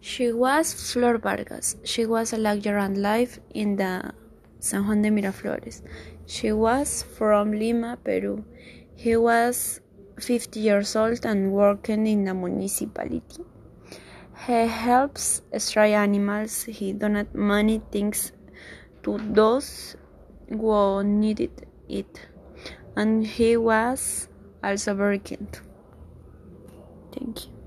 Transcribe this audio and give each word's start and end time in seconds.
She 0.00 0.32
was 0.32 0.92
Flor 0.92 1.18
Vargas. 1.18 1.76
She 1.84 2.06
was 2.06 2.32
a 2.32 2.36
lecturer 2.36 2.78
and 2.78 3.02
life 3.02 3.40
in 3.52 3.76
the 3.76 4.12
San 4.60 4.86
Juan 4.86 5.02
de 5.02 5.10
Miraflores. 5.10 5.82
She 6.26 6.52
was 6.52 7.02
from 7.02 7.52
Lima, 7.52 7.98
Peru. 8.04 8.44
He 8.94 9.16
was 9.16 9.80
50 10.20 10.60
years 10.60 10.94
old 10.94 11.24
and 11.24 11.52
working 11.52 12.06
in 12.06 12.24
the 12.24 12.34
municipality. 12.34 13.44
He 14.46 14.66
helps 14.66 15.42
stray 15.58 15.94
animals. 15.94 16.64
He 16.64 16.94
donates 16.94 17.34
many 17.34 17.82
things 17.90 18.32
to 19.02 19.18
those 19.18 19.96
who 20.48 21.02
needed 21.02 21.66
it. 21.88 22.28
And 22.96 23.26
he 23.26 23.56
was 23.56 24.28
also 24.62 24.94
very 24.94 25.18
kind. 25.18 25.60
Thank 27.12 27.46
you. 27.46 27.57